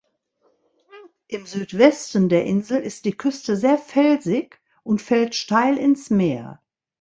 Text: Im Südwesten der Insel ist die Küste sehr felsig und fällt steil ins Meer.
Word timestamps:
Im 1.27 1.45
Südwesten 1.45 2.27
der 2.27 2.43
Insel 2.45 2.79
ist 2.81 3.05
die 3.05 3.13
Küste 3.15 3.55
sehr 3.55 3.77
felsig 3.77 4.59
und 4.81 4.99
fällt 4.99 5.35
steil 5.35 5.77
ins 5.77 6.09
Meer. 6.09 6.59